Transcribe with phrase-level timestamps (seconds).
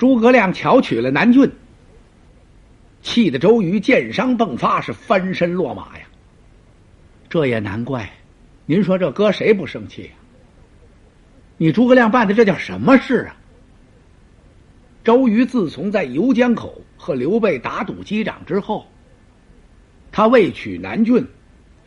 [0.00, 1.52] 诸葛亮巧取了南郡，
[3.02, 6.06] 气得周瑜箭伤迸发，是翻身落马呀。
[7.28, 8.10] 这也难怪，
[8.64, 10.10] 您说这搁谁不生气呀？
[11.58, 13.36] 你诸葛亮办的这叫什么事啊？
[15.04, 18.86] 周瑜自从在游江口和刘备打赌击掌之后，
[20.10, 21.22] 他为取南郡，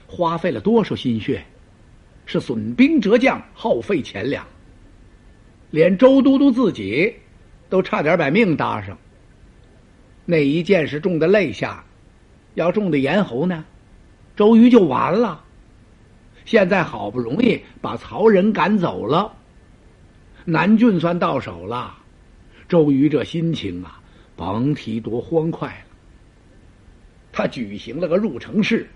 [0.05, 1.43] 花费了多少心血？
[2.27, 4.45] 是损兵折将，耗费钱粮，
[5.71, 7.11] 连周都督自己
[7.73, 8.95] 都差点把命搭上。
[10.25, 11.83] 那一箭是中的肋下，
[12.53, 13.65] 要中的咽喉呢，
[14.35, 15.43] 周瑜就完了。
[16.45, 19.35] 现在好不容易把曹仁赶走了，
[20.45, 21.97] 南郡算到手了，
[22.69, 23.99] 周瑜这心情啊，
[24.35, 25.97] 甭提多欢快了。
[27.31, 28.87] 他举行了个入城式，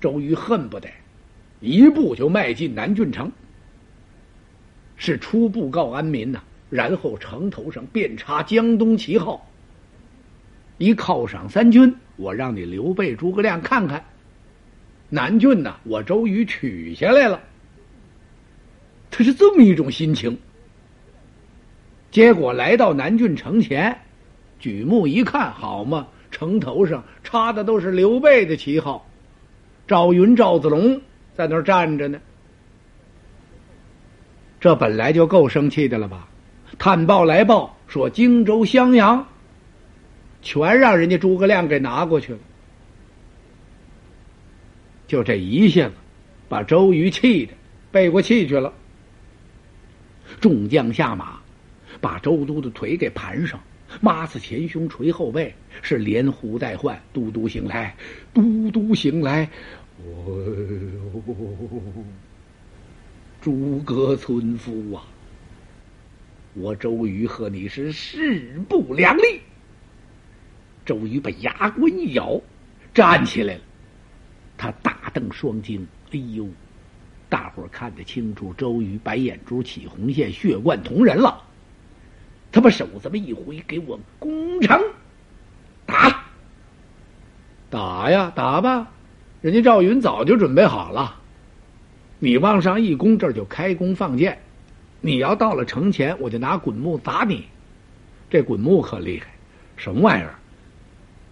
[0.00, 0.88] 周瑜恨不得。
[1.60, 3.30] 一步就迈进南郡城，
[4.96, 9.48] 是初步告安民呐，然后城头上遍插江东旗号，
[10.76, 14.04] 一犒赏三军，我让你刘备、诸葛亮看看，
[15.08, 17.40] 南郡呐，我周瑜取下来了。
[19.10, 20.38] 他是这么一种心情。
[22.10, 23.98] 结果来到南郡城前，
[24.58, 29.06] 举目一看，好嘛，城头上插的都是刘备的旗号，
[29.86, 31.00] 赵云、赵子龙。
[31.34, 32.20] 在那儿站着呢，
[34.58, 36.28] 这本来就够生气的了吧？
[36.78, 39.26] 探报来报说荆州、襄阳，
[40.42, 42.38] 全让人家诸葛亮给拿过去了。
[45.08, 45.94] 就这一下子，
[46.48, 47.52] 把周瑜气的
[47.90, 48.72] 背过气去了。
[50.40, 51.40] 众将下马，
[52.00, 53.58] 把周都的腿给盘上，
[54.00, 57.96] 抹子前胸，捶后背，是连呼带唤：“都督醒来，
[58.34, 59.48] 都督醒来！”
[60.04, 60.44] 哦，
[63.40, 65.02] 诸葛村夫啊，
[66.58, 69.40] 我周瑜和你是势不两立。
[70.84, 72.40] 周瑜把牙关一咬，
[72.92, 73.60] 站起来了。
[74.56, 76.48] 他大瞪双睛，哎呦！
[77.28, 81.42] 大伙儿看得清楚，周瑜白眼珠起红线，血贯瞳仁了。
[82.50, 84.82] 他把手这么一挥，给我攻城，
[85.86, 86.24] 打，
[87.70, 88.90] 打呀，打吧！
[89.42, 91.20] 人家赵云早就准备好了，
[92.18, 94.40] 你往上一攻，这就开弓放箭。
[95.00, 97.44] 你要到了城前，我就拿滚木砸你。
[98.30, 99.26] 这滚木可厉害，
[99.76, 100.34] 什么玩意儿？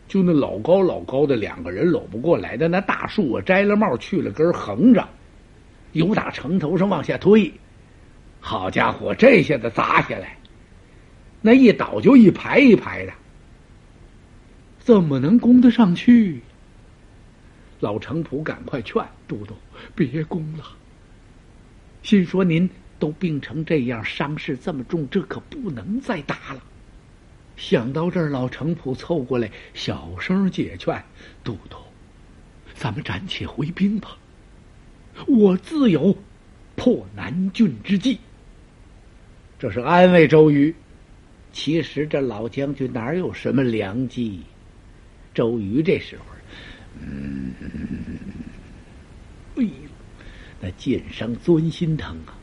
[0.09, 5.07] 就那老高老高的，两个人搂不过来的那大树啊，摘了帽去了根，横着，
[5.93, 7.53] 由打城头上往下推。
[8.41, 10.39] 好家伙，这下子砸下来，
[11.43, 13.13] 那一倒就一排一排的，
[14.79, 16.41] 怎么能攻得上去？
[17.81, 19.55] 老程普赶快劝都督
[19.95, 20.65] 别攻了。
[22.03, 26.63] 心说您都病成这样，伤势这么重，这可不能再打了。
[27.57, 31.03] 想到这儿，老程普凑过来，小声解劝
[31.43, 31.77] ：“都督，
[32.75, 34.17] 咱们暂且回兵吧。
[35.27, 36.17] 我自有
[36.75, 38.19] 破南郡之计。”
[39.59, 40.75] 这是安慰周瑜。
[41.51, 44.43] 其实这老将军哪有什么良计？
[45.33, 46.25] 周瑜这时候。
[47.01, 47.55] 嗯，
[49.57, 49.71] 哎呦，
[50.61, 52.36] 那剑伤钻心疼啊！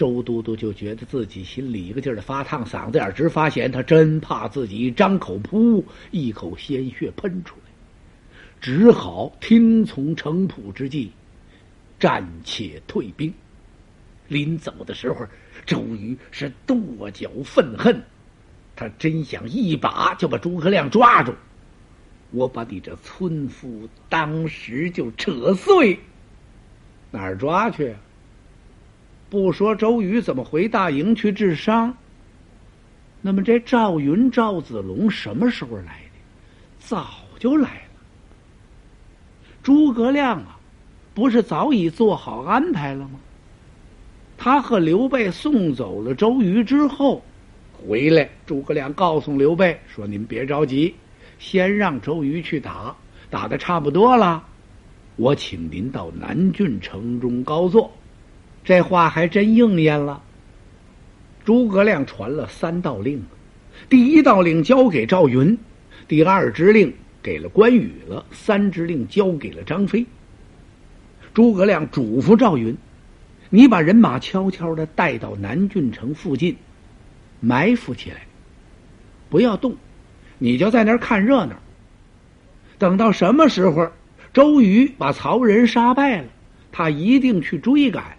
[0.00, 3.70] 周都督就觉得自己心里一个劲儿的发烫，嗓子眼直发咸。
[3.70, 7.70] 他真怕自己张口噗，一口鲜血喷出来，
[8.62, 11.12] 只好听从程普之计，
[11.98, 13.30] 暂且退兵。
[14.26, 15.26] 临走的时候，
[15.66, 18.02] 周瑜是跺脚愤恨，
[18.74, 21.34] 他真想一把就把诸葛亮抓住。
[22.30, 26.00] 我把你这村夫当时就扯碎，
[27.10, 27.90] 哪儿抓去？
[27.90, 28.00] 啊
[29.30, 31.96] 不说周瑜怎么回大营去治伤？
[33.22, 36.18] 那么这赵云、赵子龙什么时候来的？
[36.80, 37.06] 早
[37.38, 38.02] 就来了。
[39.62, 40.58] 诸葛亮啊，
[41.14, 43.20] 不是早已做好安排了吗？
[44.36, 47.22] 他和刘备送走了周瑜之后，
[47.72, 50.94] 回来，诸葛亮告诉刘备说：“您别着急。”
[51.38, 52.96] 先让周瑜去打，
[53.30, 54.42] 打的差不多了，
[55.16, 57.92] 我请您到南郡城中高坐。
[58.64, 60.22] 这话还真应验了。
[61.44, 63.22] 诸葛亮传了三道令，
[63.88, 65.58] 第一道令交给赵云，
[66.06, 66.92] 第二支令
[67.22, 70.06] 给了关羽了，三支令交给了张飞。
[71.32, 72.76] 诸葛亮嘱咐赵云
[73.48, 76.56] ：“你把人马悄悄的带到南郡城附近，
[77.40, 78.26] 埋伏起来，
[79.28, 79.74] 不要动。”
[80.42, 81.54] 你就在那儿看热闹。
[82.78, 83.90] 等到什么时候，
[84.32, 86.28] 周瑜把曹仁杀败了，
[86.72, 88.16] 他一定去追赶。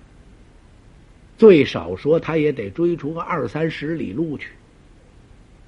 [1.42, 4.52] 最少说，他也得追出个二三十里路去。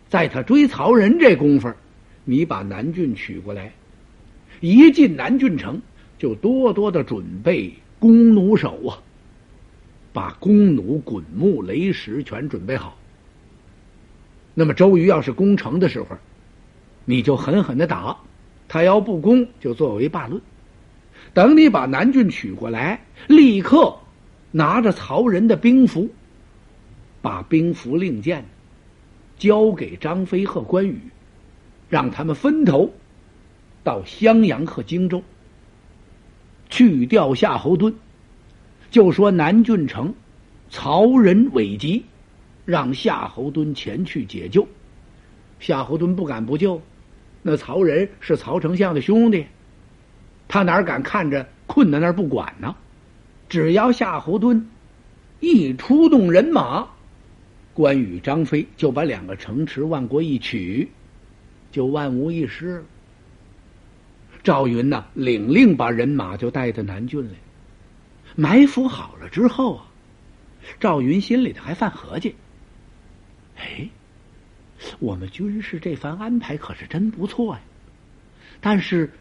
[0.07, 1.73] 在他追曹仁这功夫，
[2.25, 3.73] 你把南郡取过来。
[4.59, 5.81] 一进南郡城，
[6.19, 9.01] 就多多的准备弓弩手啊，
[10.13, 12.95] 把弓弩、滚木、雷石全准备好。
[14.53, 16.09] 那么周瑜要是攻城的时候，
[17.03, 18.15] 你就狠狠的打；
[18.67, 20.39] 他要不攻，就作为罢论。
[21.33, 23.97] 等你把南郡取过来，立刻
[24.55, 26.09] 拿着曹仁的兵符，
[27.23, 28.45] 把兵符令箭
[29.37, 30.99] 交给张飞和关羽，
[31.89, 32.93] 让他们分头。
[33.83, 35.21] 到襄阳和荆州
[36.69, 37.93] 去调夏侯惇，
[38.91, 40.13] 就说南郡城
[40.69, 42.05] 曹仁危急，
[42.63, 44.65] 让夏侯惇前去解救。
[45.59, 46.81] 夏侯惇不敢不救，
[47.41, 49.47] 那曹仁是曹丞相的兄弟，
[50.47, 52.75] 他哪敢看着困在那儿不管呢？
[53.53, 54.63] 只要夏侯惇
[55.39, 56.87] 一出动人马，
[57.75, 60.89] 关羽、张飞就把两个城池万国一取，
[61.71, 62.83] 就万无一失。
[64.41, 67.35] 赵云呢，领令把人马就带到南郡来，
[68.35, 69.85] 埋伏好了之后啊，
[70.79, 72.33] 赵云心里头还犯合计：
[73.55, 73.87] 哎，
[74.97, 77.61] 我们军师这番安排可是真不错呀，
[78.59, 79.11] 但是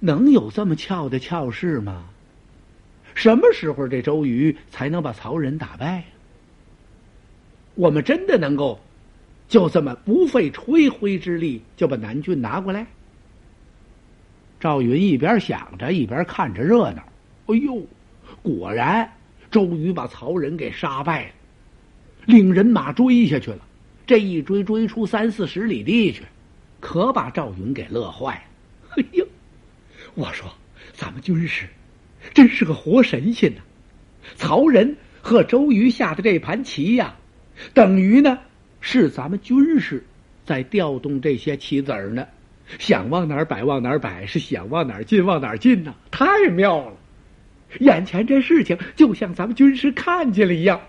[0.00, 2.09] 能有这么巧的巧事吗？
[3.14, 6.04] 什么时候这周瑜才能把曹仁打败？
[7.74, 8.78] 我们真的能够
[9.48, 12.86] 就这么不费吹灰之力就把南郡拿过来？
[14.58, 17.02] 赵云一边想着，一边看着热闹。
[17.46, 17.82] 哎呦，
[18.42, 19.10] 果然，
[19.50, 21.32] 周瑜把曹仁给杀败了，
[22.26, 23.66] 领人马追下去了。
[24.06, 26.22] 这一追，追出三四十里地去，
[26.78, 28.96] 可把赵云给乐坏了。
[28.96, 29.26] 哎呦，
[30.14, 30.52] 我说，
[30.92, 31.66] 咱们军师
[32.34, 33.60] 真是个活神仙呐！
[34.36, 37.16] 曹仁和周瑜下的这盘棋呀，
[37.74, 38.38] 等于呢
[38.80, 40.04] 是咱们军师
[40.44, 42.26] 在调动这些棋子儿呢。
[42.78, 45.92] 想往哪儿摆往哪儿摆，是想往哪儿进往哪儿进呢？
[46.12, 46.96] 太妙了！
[47.80, 50.80] 眼前这事情就像咱们军师看见了一样。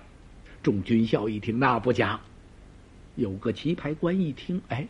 [0.62, 2.20] 众军校一听，那不假。
[3.16, 4.88] 有个棋牌官一听，哎，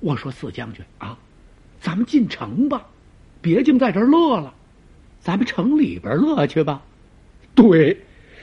[0.00, 1.18] 我说四将军啊，
[1.78, 2.86] 咱们进城吧，
[3.42, 4.54] 别净在这儿乐了，
[5.20, 6.82] 咱们城里边乐去吧。
[7.54, 7.96] 对，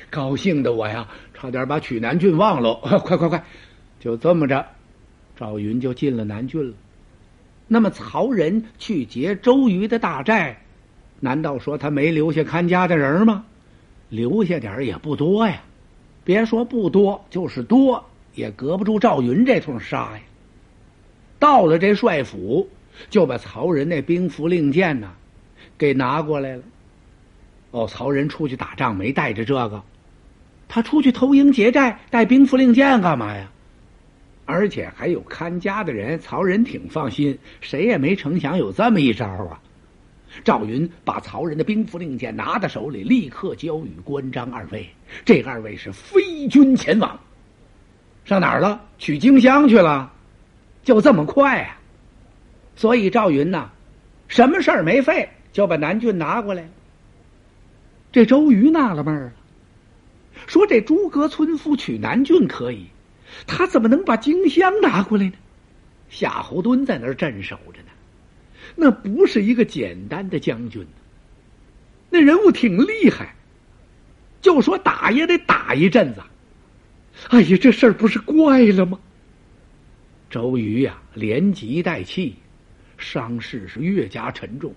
[0.10, 2.76] 高兴的我呀，差点把曲南郡忘了。
[3.04, 3.44] 快快快，
[4.00, 4.66] 就这么着，
[5.36, 6.74] 赵云就进了南郡了。
[7.68, 10.62] 那么曹仁去劫周瑜的大寨，
[11.20, 13.46] 难道说他没留下看家的人吗？
[14.10, 15.64] 留下点也不多呀，
[16.24, 18.06] 别说不多，就是多
[18.36, 20.22] 也隔不住赵云这通杀呀。
[21.40, 22.70] 到了这帅府，
[23.10, 25.12] 就把曹仁那兵符令箭呢，
[25.78, 26.64] 给拿过来了。
[27.72, 29.84] 哦，曹仁出去打仗没带着这个，
[30.68, 33.50] 他出去偷营劫寨带兵符令箭干嘛呀？
[34.46, 39.60] 而且还有看家的人，曹仁挺放心，谁也没成想有这么一招啊！
[40.44, 44.88] 赵云把曹仁的兵符令箭拿在手里，立刻交与关张二位。
[45.26, 47.20] 这二位是飞军前往，
[48.24, 48.80] 上哪儿了？
[49.00, 50.12] 取荆襄去了，
[50.84, 51.78] 就这么快啊！
[52.76, 53.70] 所以赵云呐，
[54.28, 56.70] 什么事儿没费，就把南郡拿过来。
[58.12, 59.34] 这周瑜纳了闷儿了，
[60.48, 62.88] 说：“这诸葛村夫取南郡可以。”
[63.48, 65.34] 他怎么能把荆襄拿过来呢？
[66.10, 67.88] 夏侯惇在那儿镇守着呢，
[68.76, 70.86] 那不是一个简单的将军，
[72.10, 73.34] 那人物挺厉害，
[74.42, 76.22] 就说打也得打一阵子。
[77.30, 79.00] 哎呀，这事儿不是怪了吗？
[80.30, 82.36] 周瑜呀，连急带气，
[82.98, 84.76] 伤势是越加沉重。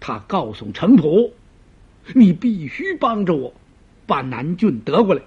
[0.00, 1.32] 他告诉程普
[2.16, 3.52] ：“你必须帮着我，
[4.06, 5.22] 把南郡得过来。”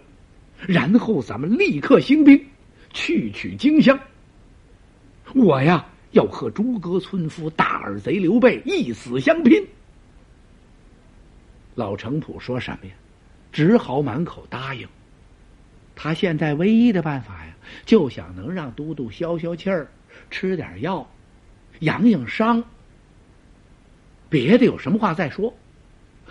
[0.68, 2.44] 然后咱们立刻兴兵，
[2.92, 4.00] 去取荆襄。
[5.36, 9.66] 我呀，要和诸葛村夫大耳贼刘备一死相拼。
[11.76, 12.94] 老程普说什么呀？
[13.52, 14.88] 只好满口答应。
[15.96, 17.54] 他现在唯一的办法呀，
[17.86, 19.88] 就想能让都督消消气儿，
[20.32, 21.08] 吃点药，
[21.80, 22.64] 养养伤。
[24.34, 25.54] 别的有什么话再说。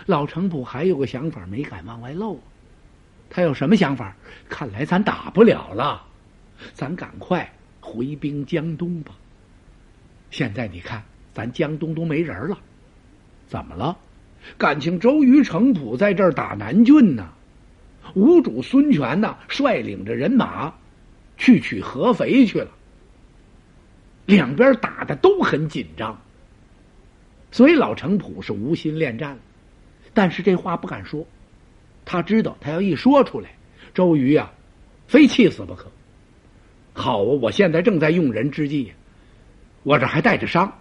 [0.07, 2.37] 老程普还有个想法，没敢往外露。
[3.29, 4.13] 他有什么想法？
[4.49, 6.03] 看来咱打不了了，
[6.73, 9.13] 咱赶快回兵江东吧。
[10.31, 11.01] 现在你看，
[11.33, 12.57] 咱江东都没人了，
[13.47, 13.97] 怎么了？
[14.57, 17.29] 感情周瑜、程普在这儿打南郡呢？
[18.15, 20.73] 吴主孙权呢，率领着人马
[21.37, 22.69] 去取合肥去了。
[24.25, 26.19] 两边打的都很紧张，
[27.53, 29.37] 所以老程普是无心恋战，
[30.11, 31.23] 但是这话不敢说。
[32.03, 33.51] 他知道，他要一说出来，
[33.93, 34.51] 周瑜呀，
[35.07, 35.89] 非气死不可。
[36.93, 38.91] 好啊，我现在正在用人之际，
[39.83, 40.79] 我这还带着伤，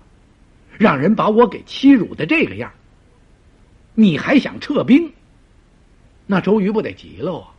[0.79, 2.73] 让人把我给欺辱的这个样，
[3.95, 5.13] 你还想撤兵？
[6.27, 7.53] 那周瑜不得急了啊！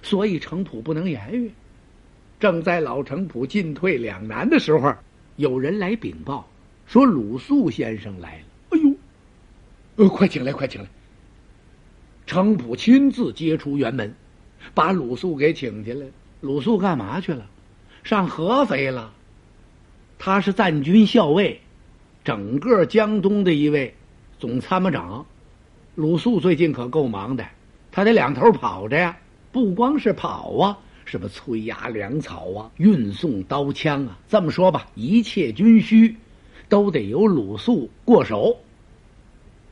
[0.00, 1.52] 所以程普不能言语。
[2.38, 4.94] 正在老程普进退两难的时候，
[5.36, 6.48] 有人来禀报
[6.90, 8.44] 说鲁肃先生来了。
[8.70, 8.92] 哎呦，
[9.94, 10.88] 呃，快请来，快请来！
[12.26, 14.12] 程普亲自接出辕门，
[14.74, 16.06] 把鲁肃给请进来。
[16.40, 17.46] 鲁肃干嘛去了？
[18.02, 19.12] 上合肥了。
[20.18, 21.60] 他是赞军校尉，
[22.24, 23.94] 整个江东的一位
[24.40, 25.24] 总参谋长。
[25.94, 27.46] 鲁肃最近可够忙的，
[27.92, 29.16] 他得两头跑着呀，
[29.52, 30.76] 不光是跑啊。
[31.04, 34.18] 什么催压粮草啊，运送刀枪啊？
[34.28, 36.16] 这么说吧，一切军需
[36.70, 38.56] 都得由鲁肃过手。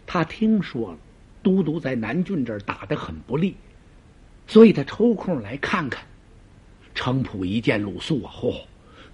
[0.06, 0.98] 他听说了，
[1.42, 3.54] 都督在南郡这儿打得很不利，
[4.46, 6.04] 所以他抽空来看看。
[6.94, 8.60] 程普一见鲁肃啊，嚯，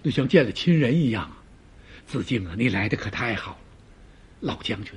[0.02, 1.42] 那像见了亲人一样啊！
[2.06, 3.58] 子敬啊，你来的可太好了，
[4.40, 4.94] 老将军，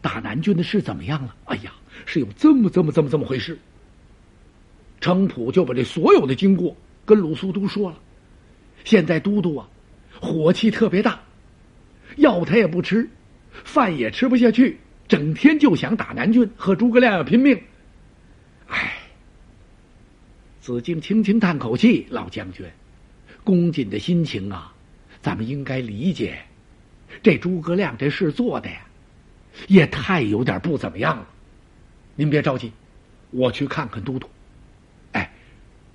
[0.00, 1.34] 打南郡的事怎么样了？
[1.46, 1.72] 哎呀，
[2.04, 3.58] 是有这么这么这么这么回事。
[5.00, 7.98] 程普就把这所有的经过跟鲁肃都说了。
[8.84, 9.68] 现在都督啊，
[10.20, 11.20] 火气特别大，
[12.16, 13.08] 药他也不吃，
[13.64, 17.60] 饭也吃不下去，整天就想打南郡，和诸葛亮要拼命。
[18.66, 18.98] 唉，
[20.60, 22.66] 子敬轻轻叹口气：“老将军，
[23.44, 24.74] 恭瑾的心情啊，
[25.22, 26.42] 咱们应该理解。
[27.22, 28.86] 这诸葛亮这事做的呀，
[29.68, 31.28] 也太有点不怎么样了。
[32.16, 32.72] 您别着急，
[33.30, 34.28] 我去看看都督。”
[35.12, 35.30] 哎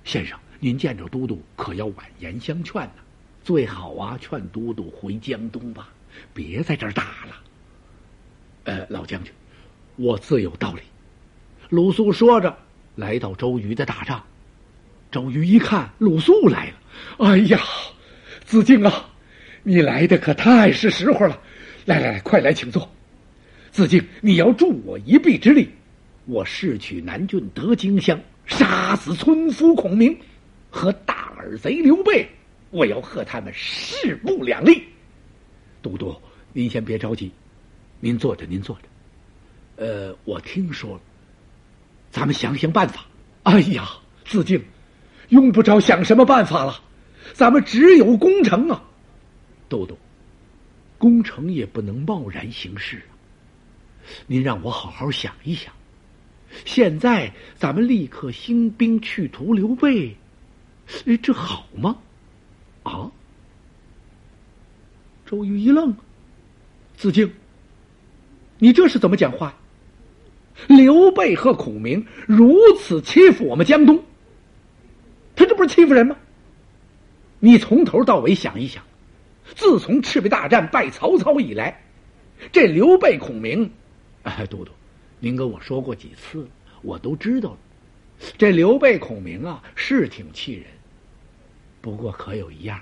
[0.04, 3.02] 先生，您见着都督可要婉言相劝呐，
[3.44, 5.88] 最好啊，劝都督回江东吧，
[6.32, 7.36] 别在这儿打了。
[8.64, 9.32] 呃，老将军，
[9.96, 10.80] 我自有道理。
[11.68, 12.56] 鲁肃说着，
[12.96, 14.22] 来到周瑜的大帐。
[15.10, 16.74] 周瑜一看鲁肃来了，
[17.18, 17.60] 哎呀，
[18.44, 19.10] 子敬啊，
[19.62, 21.40] 你来的可太是时候了！
[21.84, 22.88] 来来来，快来请坐。
[23.70, 25.68] 子敬，你要助我一臂之力，
[26.26, 28.18] 我誓取南郡得荆襄。
[28.46, 30.16] 杀死村夫孔明
[30.68, 32.28] 和大耳贼刘备，
[32.70, 34.82] 我要和他们势不两立。
[35.82, 36.14] 都督，
[36.52, 37.30] 您先别着急，
[38.00, 38.82] 您坐着，您坐着。
[39.84, 41.00] 呃，我听说了，
[42.10, 43.04] 咱们想想办法。
[43.42, 43.88] 哎呀，
[44.24, 44.64] 子敬，
[45.30, 46.80] 用不着想什么办法了，
[47.32, 48.82] 咱们只有攻城啊。
[49.68, 49.98] 都督，
[50.98, 53.10] 攻城也不能贸然行事啊。
[54.26, 55.72] 您让我好好想一想。
[56.64, 60.14] 现在咱们立刻兴兵去屠刘备，
[61.22, 61.96] 这好吗？
[62.82, 63.10] 啊！
[65.32, 65.96] 周瑜一愣，
[66.94, 67.32] 子敬，
[68.58, 69.56] 你这是怎么讲话？
[70.68, 74.04] 刘备和孔明如此欺负我们江东，
[75.34, 76.14] 他这不是欺负人吗？
[77.40, 78.84] 你从头到尾想一想，
[79.56, 81.82] 自从赤壁大战败曹操以来，
[82.52, 83.72] 这刘备、孔明，
[84.24, 84.70] 哎，都督。
[85.18, 86.46] 您跟我说过几次，
[86.82, 87.58] 我都知道了。
[88.36, 90.66] 这刘备、孔明啊，是挺气人。
[91.80, 92.78] 不过可有一样，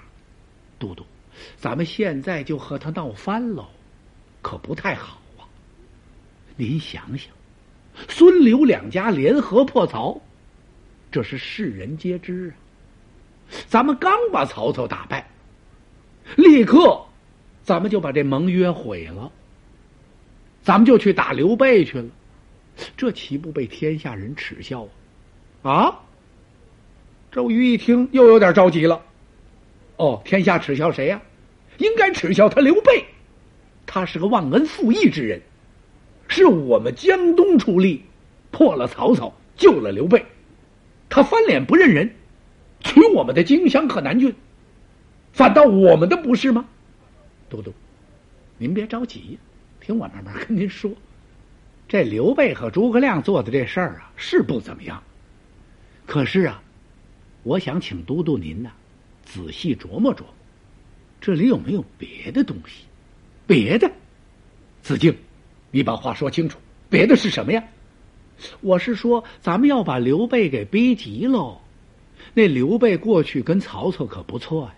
[0.80, 1.07] 都督，
[1.56, 3.68] 咱们现在就和他闹翻喽，
[4.42, 5.44] 可不太好啊。
[6.56, 7.32] 您想想，
[8.09, 10.20] 孙刘两家联合破曹，
[11.11, 12.54] 这是世人皆知啊。
[13.66, 15.28] 咱们刚把曹操打败，
[16.37, 17.04] 立刻，
[17.62, 19.30] 咱们就把这盟约毁了，
[20.62, 22.09] 咱们就去打刘备去了。
[22.97, 24.87] 这岂不被天下人耻笑
[25.62, 25.73] 啊？
[25.73, 26.00] 啊！
[27.32, 29.02] 周瑜一听，又有点着急了。
[29.97, 31.20] 哦，天下耻笑谁呀？
[31.80, 33.04] 应该耻笑他刘备。
[33.87, 35.42] 他是个忘恩负义之人，
[36.28, 38.04] 是我们江东出力，
[38.52, 40.25] 破了曹操，救了刘备。
[41.08, 42.14] 他翻脸不认人，
[42.78, 44.32] 取我们的荆襄和南郡，
[45.32, 46.64] 反倒我们的不是吗？
[47.49, 47.75] 都督，
[48.58, 49.38] 您别着急，
[49.80, 50.92] 听我慢慢跟您说。
[51.88, 55.02] 这刘备和诸葛亮做的这事儿啊，是不怎么样。
[56.06, 56.62] 可是啊，
[57.42, 58.70] 我想请都督您呢，
[59.25, 60.34] 仔细琢磨琢磨，
[61.20, 62.84] 这里有没有别的东西？
[63.46, 63.90] 别的，
[64.82, 65.14] 子敬，
[65.70, 66.58] 你把话说清楚。
[66.88, 67.62] 别的是什么呀？
[68.60, 71.60] 我是说，咱们要把刘备给逼急喽。
[72.32, 74.74] 那刘备过去跟曹操可不错呀，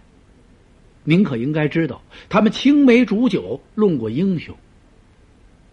[1.04, 4.56] 您可应该知道，他们青梅煮酒，论过英雄。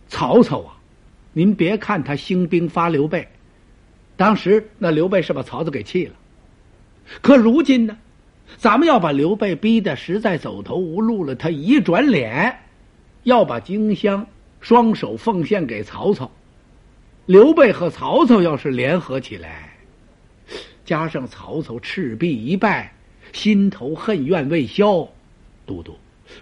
[0.07, 0.75] 曹操啊！
[1.33, 3.27] 您别看他兴兵发刘备，
[4.17, 6.15] 当时那刘备是把曹操给气了。
[7.21, 7.97] 可如今呢，
[8.57, 12.59] 咱们要把刘备逼得实在走投无路了，他一转脸，
[13.23, 14.25] 要把荆襄
[14.59, 16.29] 双手奉献给曹操。
[17.25, 19.77] 刘备和曹操要是联合起来，
[20.83, 22.93] 加上曹操赤壁一败，
[23.31, 25.07] 心头恨怨未消。
[25.65, 25.95] 都督，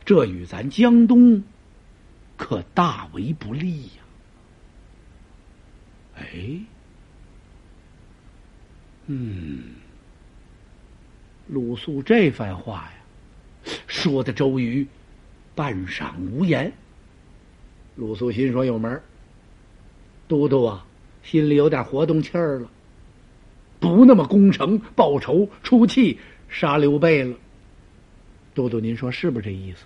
[0.06, 1.44] 这与咱江东
[2.38, 4.04] 可大为不利呀！
[6.16, 6.26] 哎，
[9.08, 9.62] 嗯，
[11.48, 14.86] 鲁肃这番话呀，说的周瑜
[15.56, 16.72] 半晌无言。
[17.96, 19.01] 鲁肃心说有门
[20.27, 20.86] 都督啊，
[21.24, 22.70] 心里有点活动气儿了，
[23.80, 27.36] 不那么攻城报仇出气杀刘备了。
[28.54, 29.86] 都督，您说是不是这意思？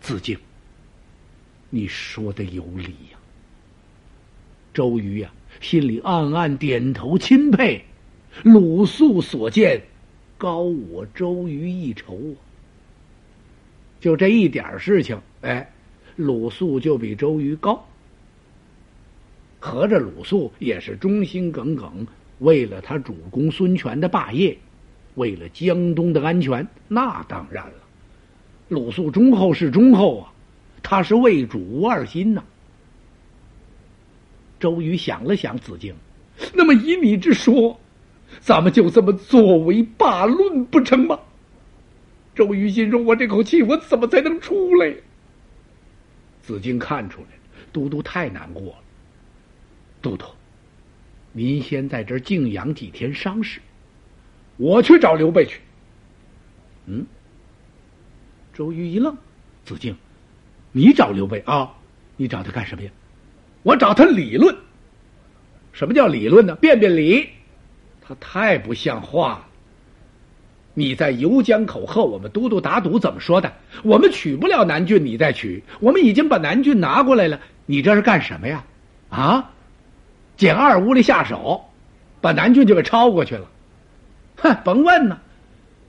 [0.00, 0.38] 子敬，
[1.68, 3.18] 你说的有理呀。
[4.72, 5.30] 周瑜呀，
[5.60, 7.84] 心里暗暗点头钦佩，
[8.42, 9.82] 鲁肃所见
[10.38, 12.36] 高我周瑜一筹啊。
[14.00, 15.70] 就这一点事情，哎，
[16.16, 17.84] 鲁肃就比周瑜高。
[19.60, 22.06] 合着鲁肃也是忠心耿耿，
[22.40, 24.56] 为了他主公孙权的霸业。
[25.14, 27.74] 为了江东的安全，那当然了。
[28.68, 30.32] 鲁肃忠厚是忠厚啊，
[30.82, 32.42] 他是为主无二心呐。
[34.58, 35.94] 周瑜想了想，子敬，
[36.54, 37.78] 那么以你之说，
[38.42, 41.18] 咱们就这么作为罢论不成吗？
[42.34, 44.92] 周瑜心中：“我这口气，我怎么才能出来？”
[46.42, 48.74] 子敬看出来了都督太难过了。
[50.00, 50.26] 都督，
[51.30, 53.60] 您先在这儿静养几天伤势。
[54.56, 55.60] 我去找刘备去。
[56.86, 57.06] 嗯，
[58.52, 59.16] 周瑜一愣，
[59.64, 59.94] 子敬，
[60.72, 61.72] 你找刘备啊？
[62.16, 62.90] 你找他干什么呀？
[63.62, 64.56] 我找他理论。
[65.72, 66.56] 什么叫理论呢？
[66.56, 67.28] 辩辩理。
[68.06, 69.46] 他太不像话了。
[70.74, 73.52] 你在游江口和我们都督打赌，怎么说的？
[73.82, 75.62] 我们取不了南郡，你再取。
[75.80, 78.64] 我们已经把南郡拿过来了，你这是干什么呀？
[79.10, 79.50] 啊？
[80.36, 81.62] 捡二屋里下手，
[82.22, 83.46] 把南郡就给抄过去了。
[84.38, 85.18] 哼，甭问呢，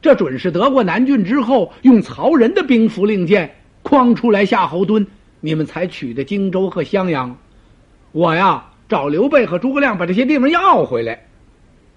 [0.02, 5.08] 这准是得过南郡之后，用曹仁的兵符令箭诓出来夏侯惇，
[5.40, 7.38] 你们才取的荆州和襄阳。
[8.12, 11.26] 我呀，找刘备和诸葛亮把这些地方要回来，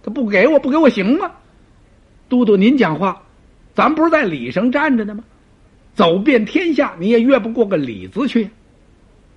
[0.07, 1.33] 他不给我不给我行吗？
[2.29, 3.21] 都督您讲话，
[3.75, 5.25] 咱不是在礼上站着呢吗？
[5.95, 8.49] 走遍天下，你也越不过个礼字去。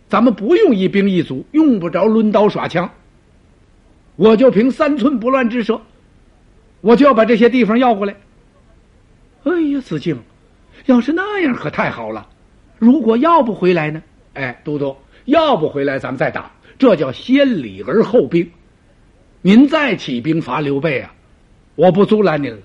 [0.08, 2.88] 咱们不用一兵一卒，用不着抡刀耍枪，
[4.16, 5.82] 我就凭三寸不乱之舌。
[6.82, 8.16] 我就要把这些地方要过来。
[9.46, 10.20] 哎呀，子敬，
[10.86, 12.30] 要是那样可太好了。
[12.78, 14.04] 如果要不回来呢？
[14.36, 18.48] 哎，都督，要不回来咱们再打，这叫先礼而后兵。
[19.41, 21.15] 您再起兵伐刘备啊，
[21.75, 22.60] 我不阻拦您了。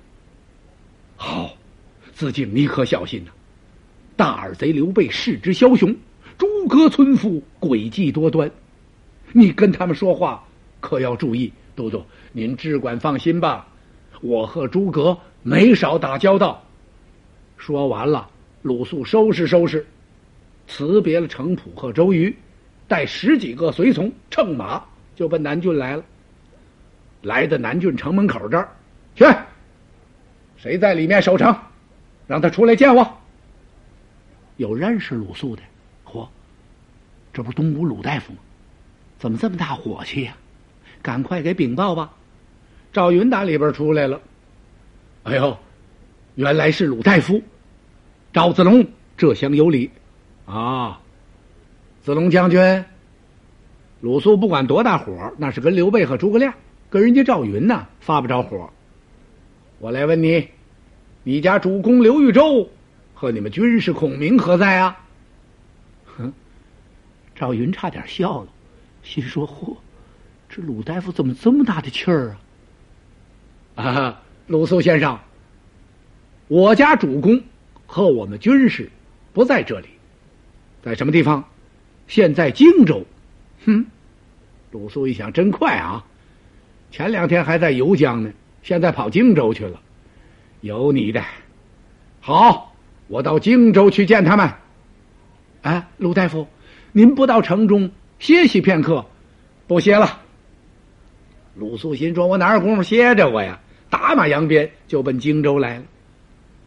[1.16, 1.56] 好，
[2.12, 3.30] 子敬，你可小心呐！
[4.16, 5.94] 大耳贼刘备势之枭雄，
[6.36, 8.50] 诸葛村夫诡计多端，
[9.32, 10.44] 你跟他们说话
[10.80, 11.52] 可要注意。
[11.76, 13.66] 都督，您只管放心吧。
[14.20, 16.60] 我和诸葛没少打交道。
[17.56, 18.28] 说完了，
[18.62, 19.86] 鲁肃收拾收拾，
[20.66, 22.34] 辞别了程普和周瑜，
[22.88, 24.84] 带十几个随从乘马
[25.14, 26.04] 就奔南郡来了。
[27.24, 28.68] 来到南郡城门口这儿，
[29.16, 29.24] 去，
[30.56, 31.56] 谁在里面守城？
[32.26, 33.18] 让他出来见我。
[34.56, 35.62] 有认识鲁肃的，
[36.04, 36.28] 嚯，
[37.32, 38.38] 这不东吴鲁大夫吗？
[39.18, 40.36] 怎么这么大火气呀？
[41.02, 42.12] 赶快给禀报吧。
[42.92, 44.20] 赵云打里边出来了，
[45.24, 45.58] 哎呦，
[46.36, 47.42] 原来是鲁大夫，
[48.32, 49.90] 赵子龙，这厢有礼，
[50.46, 51.00] 啊，
[52.02, 52.84] 子龙将军，
[54.00, 56.54] 鲁肃不管多大火，那是跟刘备和诸葛亮，
[56.90, 58.70] 跟人家赵云呐发不着火。
[59.78, 60.48] 我来问你，
[61.22, 62.70] 你家主公刘豫州
[63.14, 65.04] 和你们军师孔明何在啊？
[66.04, 66.32] 哼，
[67.34, 68.48] 赵云差点笑了，
[69.02, 69.76] 心说：嚯，
[70.48, 72.36] 这鲁大夫怎么这么大的气儿
[73.74, 73.84] 啊？
[73.84, 75.18] 啊，鲁肃先生，
[76.48, 77.42] 我家主公
[77.86, 78.88] 和我们军师
[79.32, 79.88] 不在这里，
[80.82, 81.44] 在什么地方？
[82.06, 83.04] 现在荆州。
[83.66, 83.86] 哼，
[84.70, 86.06] 鲁肃一想，真快啊！
[86.94, 88.30] 前两天还在游江呢，
[88.62, 89.80] 现在跑荆州去了。
[90.60, 91.20] 有你的，
[92.20, 92.72] 好，
[93.08, 94.48] 我到荆州去见他们。
[95.62, 96.46] 啊，鲁大夫，
[96.92, 99.04] 您不到城中歇息片刻？
[99.66, 100.20] 不歇了。
[101.56, 103.58] 鲁肃心说：“我哪有功夫歇着我呀？”
[103.90, 105.84] 打马扬鞭就奔荆州来了。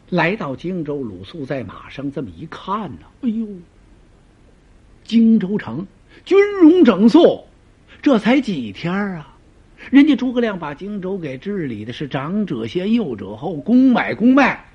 [0.09, 3.47] 来到荆州，鲁肃在马上这么一看呢，哎呦，
[5.05, 5.87] 荆州城
[6.25, 7.45] 军容整肃，
[8.01, 9.35] 这才几天啊！
[9.89, 14.65] 人家诸葛亮把荆州给治理的是长者先，幼者后，公买公卖，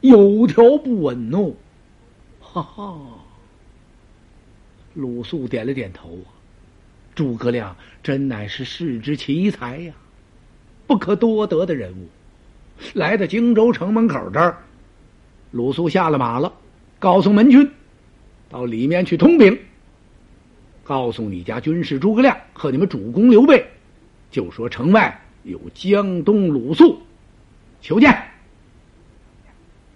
[0.00, 1.52] 有条不紊哦。
[2.40, 2.98] 哈哈，
[4.94, 6.32] 鲁肃点了点头啊，
[7.14, 9.92] 诸葛亮真乃是世之奇才呀。
[10.86, 12.08] 不可多得的人物，
[12.94, 14.56] 来到荆州城门口这儿，
[15.50, 16.52] 鲁肃下了马了，
[16.98, 17.70] 告诉门军，
[18.48, 19.58] 到里面去通禀，
[20.84, 23.66] 告诉你家军师诸葛亮和你们主公刘备，
[24.32, 27.00] 就说城外有江东鲁肃，
[27.80, 28.20] 求见。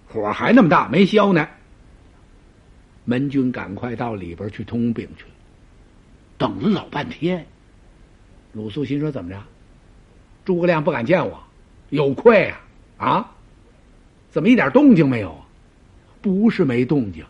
[0.07, 1.45] 火还那么大，没消呢。
[3.03, 5.25] 门军赶快到里边去通禀去，
[6.37, 7.45] 等了老半天。
[8.53, 9.41] 鲁肃心说：“怎么着？
[10.45, 11.41] 诸葛亮不敢见我，
[11.89, 12.53] 有愧
[12.97, 13.07] 啊！
[13.07, 13.31] 啊，
[14.29, 15.35] 怎么一点动静没有？
[16.21, 17.25] 不是没动静，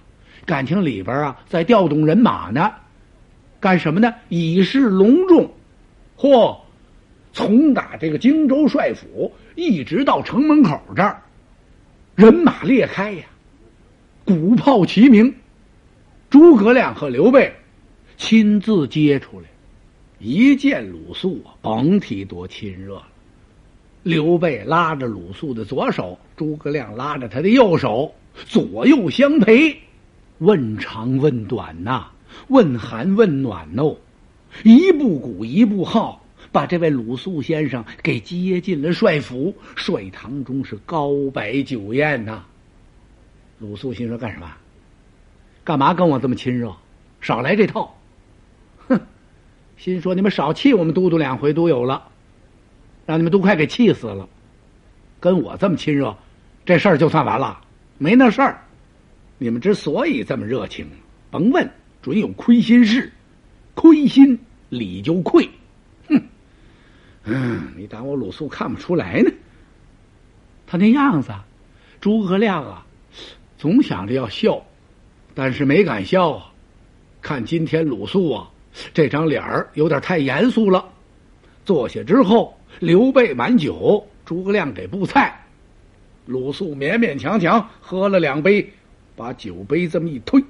[0.45, 2.71] 感情里边啊在调动人马呢。
[3.59, 4.13] 干什么呢？
[4.29, 5.49] 以示隆重。
[6.17, 6.57] 嚯，
[7.37, 11.21] 从打这个荆州帅府一直到城门口这儿，
[12.15, 13.25] 人马裂开呀，
[14.25, 15.31] 鼓炮齐鸣。
[16.31, 17.53] 诸葛亮和刘备
[18.17, 19.45] 亲自接出来。”
[20.17, 23.07] 一见鲁肃啊，甭提多亲热了。
[24.01, 28.11] 刘备拉着鲁肃的左手，诸葛亮拉着他的右手，
[28.47, 29.77] 左右相陪，
[30.39, 32.07] 问长问短呐，
[32.47, 33.95] 问寒问暖哦，
[34.63, 39.55] 一步鼓一步号，把这位鲁肃先生给接进了帅府。
[39.75, 42.43] 帅堂中是高摆酒宴呐。
[43.59, 44.51] 鲁肃心说：干什么？
[45.63, 46.75] 干嘛跟我这么亲热？
[47.19, 47.97] 少来这套！
[48.87, 48.99] 哼
[49.75, 52.01] 心说：“你们少气我们都督两回都有了，
[53.05, 54.29] 让你们都快给气死了。
[55.19, 56.15] 跟我这么亲热，
[56.65, 57.59] 这事儿就算完了，
[57.97, 58.63] 没那事儿。
[59.39, 60.87] 你们之所以这么热情，
[61.29, 61.69] 甭问，
[62.01, 63.11] 准有亏心事。
[63.73, 65.49] 亏心理就愧。
[67.27, 69.31] 嗯，你当我鲁肃看不出来呢？
[70.65, 71.31] 他那样子，
[72.01, 72.85] 诸葛亮啊，
[73.57, 74.61] 总想着要笑，
[75.35, 76.51] 但是没敢笑啊。
[77.21, 78.49] 看今天鲁肃啊。”
[78.93, 80.87] 这张脸儿有点太严肃了。
[81.65, 85.35] 坐下之后，刘备满酒，诸葛亮给布菜，
[86.27, 88.71] 鲁肃勉勉强强喝了两杯，
[89.15, 90.43] 把酒杯这么一推。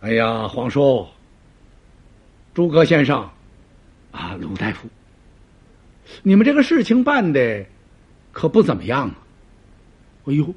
[0.00, 1.06] 哎呀，皇叔，
[2.54, 3.28] 诸葛先生，
[4.12, 4.88] 啊，鲁大夫，
[6.22, 7.64] 你们这个事情办的
[8.30, 9.16] 可不怎么样啊！
[10.26, 10.54] 哎呦，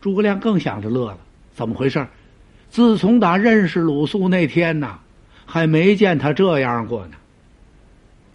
[0.00, 1.18] 诸葛亮更想着乐了，
[1.54, 2.06] 怎么回事？
[2.68, 4.98] 自从打认识鲁肃那天呐，
[5.46, 7.16] 还没见他这样过呢。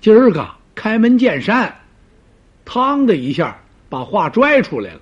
[0.01, 1.75] 今儿个开门见山，
[2.65, 5.01] 嘡的一下把话拽出来了。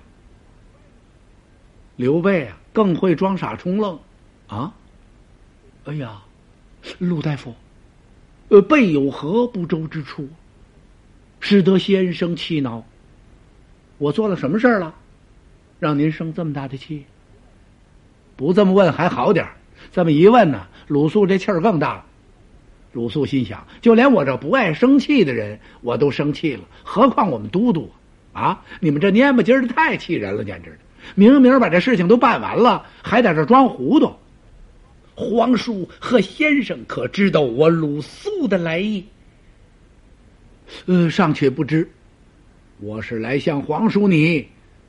[1.96, 3.98] 刘备啊，更会装傻充愣，
[4.48, 4.74] 啊！
[5.84, 6.20] 哎呀，
[6.98, 7.54] 鲁大夫，
[8.52, 10.28] 呃，备有何不周之处，
[11.40, 12.84] 使得先生气恼？
[13.96, 14.94] 我做了什么事儿了，
[15.80, 17.06] 让您生这么大的气？
[18.36, 19.52] 不这么问还好点儿
[19.90, 22.04] 这么一问呢，鲁肃这气儿更大了。
[22.92, 27.90] 鲁肃心想：就连我这不爱生气的人，我都生气了，何况我们都督
[28.34, 28.62] 啊？
[28.80, 30.78] 你们这蔫不唧的太气人了，简直！
[31.14, 34.12] 明明把这事情都办完了，还在这装糊涂。
[35.22, 39.04] 皇叔和先生可知道我鲁肃的来意？
[40.86, 41.88] 呃，尚且不知。
[42.80, 44.46] 我是来向皇叔你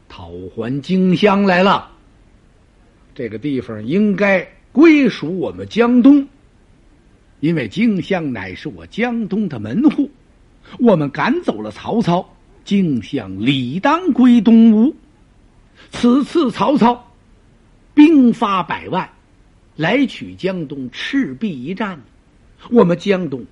[0.09, 1.91] 讨还荆襄来了。
[3.13, 6.27] 这个地方应该归属我们江东，
[7.39, 10.09] 因为荆襄乃是我江东的门户。
[10.79, 12.27] 我们赶走了曹操，
[12.65, 14.95] 荆襄理当归东吴。
[15.91, 17.11] 此次曹操
[17.93, 19.07] 兵发百万，
[19.75, 21.99] 来取江东，赤壁一战，
[22.69, 23.45] 我们江东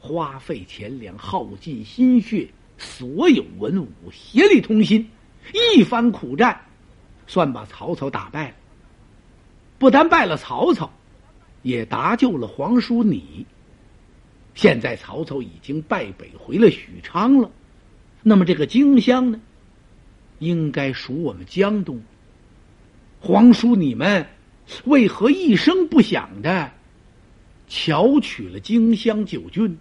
[0.00, 5.08] 花费钱粮，耗尽心血，所有文武协力同心，
[5.52, 6.60] 一番苦战，
[7.26, 8.54] 算把曹操打败了。
[9.78, 10.92] 不但败了曹操，
[11.62, 13.46] 也搭救了皇叔你。
[14.54, 17.48] 现在曹操已经败北回了许昌了，
[18.24, 19.40] 那么这个荆襄呢，
[20.40, 22.02] 应该属我们江东。
[23.20, 24.26] 皇叔你们
[24.84, 26.70] 为何一声不响的
[27.66, 29.78] 巧取了荆襄九郡？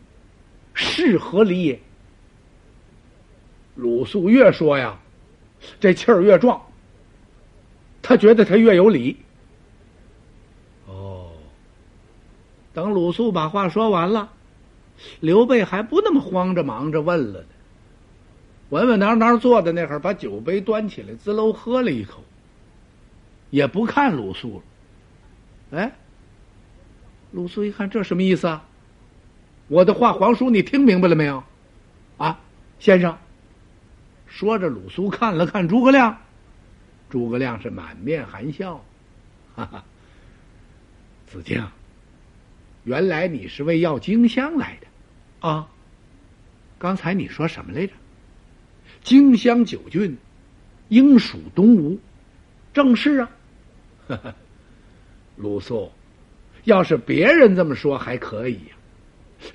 [0.74, 1.80] 是何理也？
[3.76, 5.00] 鲁肃越说呀，
[5.80, 6.62] 这气儿越壮。
[8.02, 9.18] 他觉得他越有理。
[10.86, 11.32] 哦
[12.74, 14.32] 等鲁肃把话说完了，
[15.20, 17.48] 刘备还不那么慌着忙着问了呢。
[18.70, 22.24] 稳稳当当坐在那会儿，把酒杯端起来，滋喽喝了一口，
[23.50, 24.64] 也不看鲁肃了。
[25.72, 25.92] 哎，
[27.32, 28.66] 鲁肃一看，这什么意思啊？
[29.68, 31.44] 我的话，皇叔你听明白了没有？
[32.18, 32.40] 啊，
[32.80, 33.18] 先生。
[34.28, 36.18] 说着，鲁肃看了看诸葛亮，
[37.10, 38.84] 诸葛亮是满面含笑，
[39.56, 39.84] 哈哈，
[41.26, 41.66] 子敬。
[42.84, 45.68] 原来你是为要荆襄来的，啊？
[46.80, 47.94] 刚才你说什么来着？
[49.04, 50.18] 荆襄九郡
[50.90, 52.00] 应属东吴，
[52.74, 53.30] 正是啊。
[55.38, 55.92] 鲁肃，
[56.66, 58.76] 要是别人这么说还可以呀，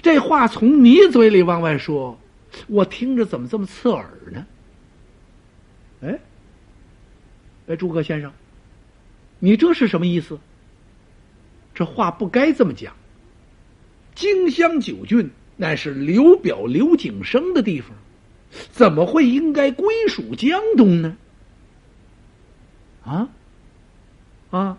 [0.01, 2.19] 这话从你嘴里往外说，
[2.69, 4.47] 我听着怎么这么刺耳呢？
[6.03, 6.19] 哎，
[7.67, 8.33] 哎，诸葛先生，
[9.39, 10.39] 你这是什么意思？
[11.75, 12.95] 这话不该这么讲。
[14.15, 17.91] 荆襄九郡乃是刘表、刘景升的地方，
[18.71, 21.17] 怎么会应该归属江东呢？
[23.05, 23.29] 啊，
[24.51, 24.79] 啊，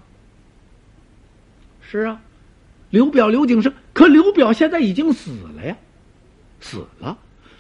[1.93, 2.19] 是啊，
[2.89, 5.77] 刘表、刘景升，可刘表现在已经死了呀，
[6.60, 7.15] 死了。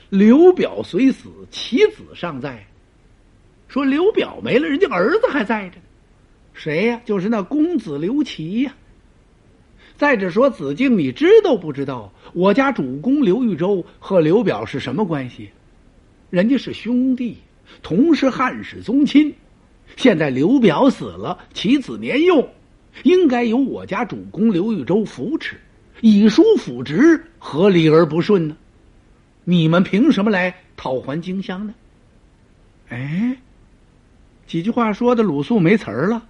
[0.09, 2.65] 刘表虽死，其子尚在。
[3.67, 5.83] 说刘表没了，人家儿子还在着呢。
[6.55, 6.99] 谁呀？
[7.05, 8.73] 就是那公子刘琦呀。
[9.97, 12.11] 再者说，子敬，你知道不知道？
[12.33, 15.51] 我家主公刘豫州和刘表是什么关系？
[16.31, 17.37] 人家是兄弟，
[17.83, 19.31] 同是汉室宗亲。
[19.95, 22.49] 现在刘表死了，其子年幼，
[23.01, 25.59] 应该由我家主公刘豫州扶持，
[26.01, 28.55] 以叔辅职，合理而不顺呢？
[29.43, 31.73] 你们凭什么来讨还荆襄呢？
[32.89, 33.35] 哎，
[34.45, 36.25] 几句话说的鲁肃没词儿了。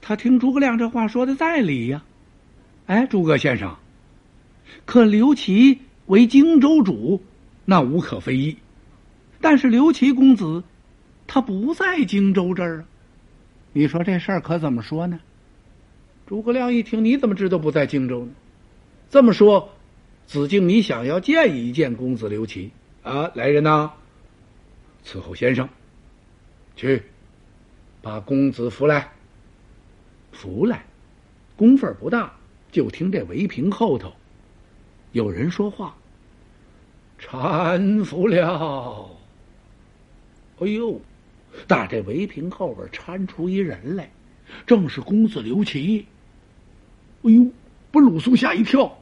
[0.00, 2.02] 他听诸葛亮这话说的在理呀。
[2.86, 3.74] 哎，诸葛先生，
[4.84, 7.22] 可刘琦为荆州主，
[7.64, 8.56] 那无可非议。
[9.40, 10.62] 但是刘琦公子，
[11.26, 12.84] 他不在荆州这儿啊。
[13.72, 15.18] 你说这事儿可怎么说呢？
[16.26, 18.32] 诸葛亮一听，你怎么知道不在荆州呢？
[19.10, 19.70] 这么说，
[20.26, 22.70] 子敬，你想要见一见公子刘琦
[23.02, 23.30] 啊？
[23.34, 23.90] 来人呐，
[25.04, 25.68] 伺候先生，
[26.76, 27.02] 去
[28.00, 29.12] 把公子扶来。
[30.32, 30.84] 扶来，
[31.56, 32.32] 功夫不大。
[32.70, 34.10] 就听这围屏后头
[35.12, 35.94] 有人说话
[37.20, 39.10] ：“搀扶了。”
[40.58, 40.98] 哎呦，
[41.66, 44.10] 打这围屏后边搀出一人来，
[44.66, 46.06] 正是公子刘琦。
[47.22, 47.46] 哎呦，
[47.90, 48.98] 把鲁肃吓一跳，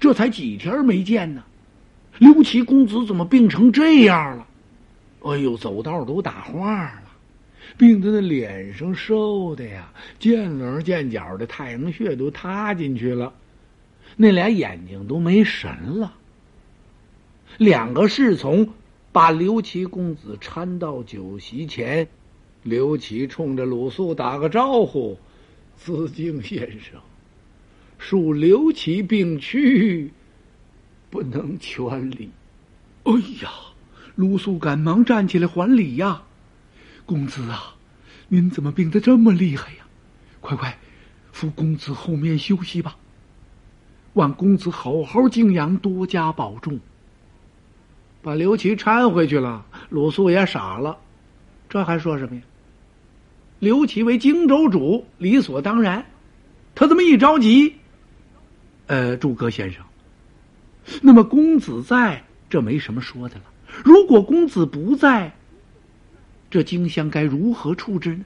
[0.00, 1.42] 这才几天没见呢，
[2.18, 4.46] 刘琦公子怎么病成这样了？
[5.22, 7.02] 哎呦，走道都打晃了。
[7.76, 13.32] 病的那脸上瘦的呀，见棱见角的，太阳穴都塌进去了，
[14.16, 16.14] 那俩眼睛都没神了。
[17.58, 18.68] 两个侍从
[19.12, 22.06] 把刘琦公子搀到酒席前，
[22.62, 25.18] 刘琦冲着鲁肃打个招呼
[25.76, 27.00] ：“子敬先生，
[28.00, 30.10] 恕刘琦病躯，
[31.10, 32.30] 不能全礼。”
[33.04, 33.50] 哎呀，
[34.14, 36.22] 鲁肃赶忙站起来还礼呀。
[37.06, 37.74] 公子啊，
[38.28, 39.84] 您怎么病得这么厉害呀？
[40.40, 40.78] 快快，
[41.32, 42.96] 扶公子后面休息吧。
[44.14, 46.78] 望公子好好静养，多加保重。
[48.22, 50.96] 把刘琦搀回去了，鲁肃也傻了，
[51.68, 52.42] 这还说什么呀？
[53.58, 56.04] 刘琦为荆州主，理所当然。
[56.74, 57.76] 他这么一着急，
[58.86, 59.82] 呃，诸葛先生，
[61.00, 63.42] 那么公子在这没什么说的了。
[63.82, 65.34] 如果公子不在，
[66.50, 68.24] 这荆襄该如何处置呢？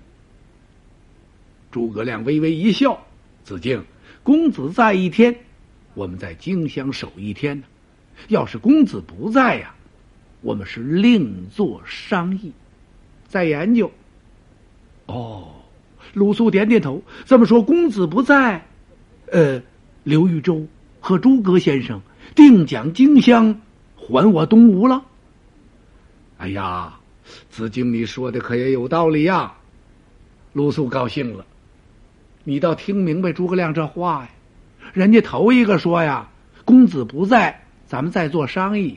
[1.71, 3.07] 诸葛亮微微一笑
[3.45, 3.85] ：“子敬，
[4.23, 5.37] 公子在一天，
[5.95, 7.63] 我们在荆襄守一天。
[8.29, 9.75] 要是公子不在呀，
[10.41, 12.53] 我们是另作商议，
[13.29, 13.91] 再研究。”
[15.07, 15.49] 哦，
[16.15, 17.03] 鲁肃点点头。
[17.25, 18.67] 这么说，公子不在，
[19.31, 19.63] 呃，
[20.09, 20.67] 刘豫州
[21.01, 22.01] 和诸葛先生
[22.35, 23.61] 定将荆襄
[23.95, 25.05] 还我东吴了。
[26.39, 26.99] 哎呀！
[27.51, 29.53] 子敬，你说的可也有道理呀。
[30.55, 31.45] 鲁肃高兴了，
[32.43, 34.31] 你倒听明白诸葛亮这话呀？
[34.95, 36.31] 人家头一个说呀，
[36.65, 38.97] 公子不在，咱们再做商议。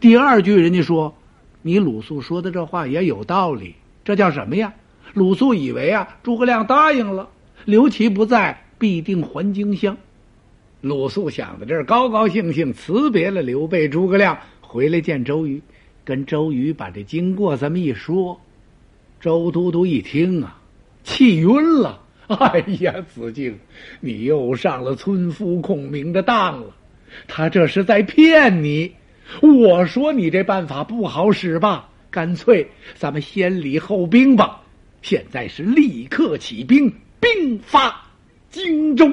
[0.00, 1.14] 第二句人家说，
[1.60, 3.74] 你鲁肃说的这话也有道理。
[4.02, 4.72] 这叫什么呀？
[5.12, 7.28] 鲁肃以为啊，诸葛亮答应了，
[7.66, 9.98] 刘琦不在，必定还荆襄。
[10.80, 15.60] 鲁肃想到这儿，高高兴兴辞别了刘备、诸葛亮，回来见周瑜。
[16.04, 18.40] 跟周瑜把这经过这么一说，
[19.20, 20.56] 周都督一听啊，
[21.02, 22.00] 气晕了。
[22.28, 23.58] 哎呀，子敬，
[24.00, 26.76] 你又上了村夫孔明的当了，
[27.26, 28.94] 他这是在骗你。
[29.42, 34.62] 我说你这办法不好使吧，干脆咱们先礼后兵吧。
[35.02, 38.06] 现在是立刻起兵，兵发
[38.50, 39.10] 荆州。